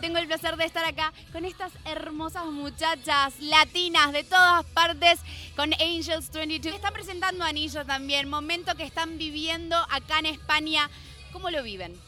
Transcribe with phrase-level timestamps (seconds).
[0.00, 5.18] Tengo el placer de estar acá con estas hermosas muchachas latinas de todas partes,
[5.56, 6.74] con Angels 22.
[6.74, 10.90] Están presentando Anillo también, momento que están viviendo acá en España.
[11.32, 11.98] ¿Cómo lo viven?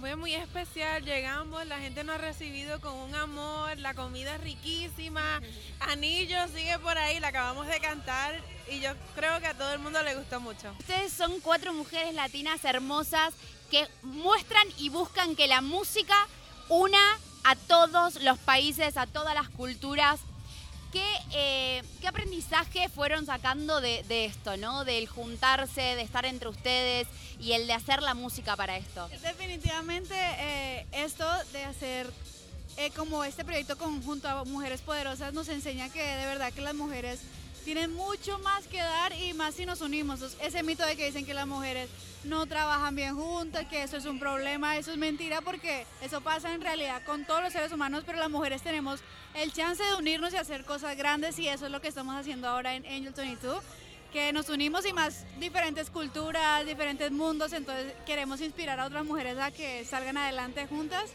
[0.00, 4.40] Fue muy especial, llegamos, la gente nos ha recibido con un amor, la comida es
[4.40, 5.42] riquísima,
[5.80, 8.40] Anillo sigue por ahí, la acabamos de cantar
[8.70, 10.74] y yo creo que a todo el mundo le gustó mucho.
[10.78, 13.34] Ustedes son cuatro mujeres latinas hermosas
[13.70, 16.16] que muestran y buscan que la música
[16.70, 20.20] una a todos los países, a todas las culturas.
[20.92, 24.84] ¿Qué, eh, qué aprendizaje fueron sacando de, esto, ¿no?
[24.84, 27.06] Del juntarse, de estar entre ustedes
[27.38, 29.08] y el de hacer la música para esto.
[29.22, 32.10] Definitivamente eh, esto de hacer
[32.76, 36.74] eh, como este proyecto conjunto a Mujeres Poderosas nos enseña que de verdad que las
[36.74, 37.20] mujeres
[37.64, 40.36] tienen mucho más que dar y más si nos unimos.
[40.40, 41.88] Ese mito de que dicen que las mujeres
[42.24, 46.52] no trabajan bien juntas, que eso es un problema, eso es mentira porque eso pasa
[46.52, 49.00] en realidad con todos los seres humanos, pero las mujeres tenemos
[49.34, 52.48] el chance de unirnos y hacer cosas grandes y eso es lo que estamos haciendo
[52.48, 53.62] ahora en Angel 22
[54.12, 59.38] que nos unimos y más diferentes culturas, diferentes mundos, entonces queremos inspirar a otras mujeres
[59.38, 61.10] a que salgan adelante juntas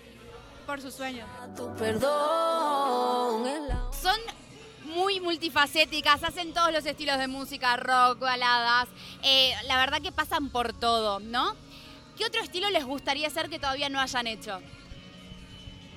[0.65, 1.27] por sus sueños.
[4.01, 4.19] Son
[4.95, 8.87] muy multifacéticas, hacen todos los estilos de música, rock, baladas.
[9.23, 11.55] eh, la verdad que pasan por todo, ¿no?
[12.17, 14.61] ¿Qué otro estilo les gustaría hacer que todavía no hayan hecho?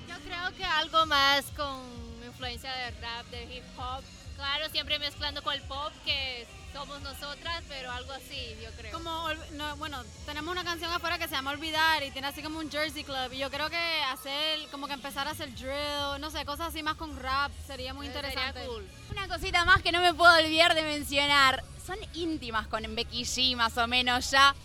[0.09, 1.81] Yo creo que algo más con
[2.27, 4.03] influencia de rap, de hip hop.
[4.39, 8.93] Claro, siempre mezclando con el pop, que somos nosotras, pero algo así, yo creo.
[8.93, 12.57] Como, no, bueno, tenemos una canción afuera que se llama Olvidar y tiene así como
[12.59, 16.31] un Jersey Club y yo creo que hacer, como que empezar a hacer drill, no
[16.31, 18.65] sé, cosas así más con rap sería muy Sería interesante.
[18.65, 18.87] cool.
[19.11, 21.61] Una cosita más que no me puedo olvidar de mencionar.
[21.85, 24.55] Son íntimas con Becky G, más o menos ya.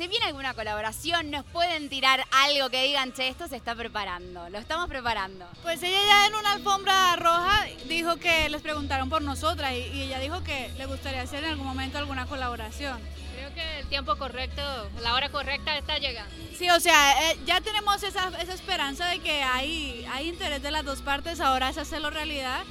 [0.00, 1.30] ¿Se viene alguna colaboración?
[1.30, 4.48] ¿Nos pueden tirar algo que digan, che, esto se está preparando?
[4.48, 5.46] Lo estamos preparando.
[5.60, 10.02] Pues ella ya en una alfombra roja dijo que les preguntaron por nosotras y, y
[10.04, 12.98] ella dijo que le gustaría hacer en algún momento alguna colaboración.
[13.36, 14.62] Creo que el tiempo correcto,
[15.02, 16.34] la hora correcta está llegando.
[16.56, 20.70] Sí, o sea, eh, ya tenemos esa, esa esperanza de que hay, hay interés de
[20.70, 22.62] las dos partes, ahora es hacerlo realidad,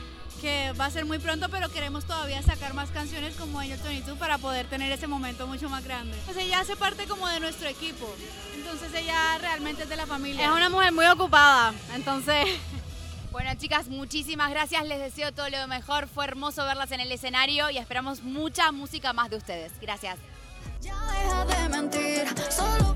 [0.41, 4.17] que va a ser muy pronto, pero queremos todavía sacar más canciones como Angel 22
[4.17, 6.17] para poder tener ese momento mucho más grande.
[6.25, 8.13] Pues ella hace parte como de nuestro equipo,
[8.55, 10.45] entonces ella realmente es de la familia.
[10.45, 12.47] Es una mujer muy ocupada, entonces
[13.31, 14.83] Bueno, chicas, muchísimas gracias.
[14.87, 16.07] Les deseo todo lo mejor.
[16.07, 19.71] Fue hermoso verlas en el escenario y esperamos mucha música más de ustedes.
[19.79, 20.17] Gracias.
[20.81, 22.95] Ya deja de mentir, solo